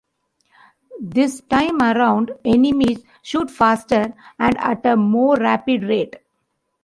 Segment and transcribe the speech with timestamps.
[0.99, 6.15] This time around, enemies shoot faster and at a more rapid rate.